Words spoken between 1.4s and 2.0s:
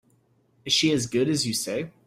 you say?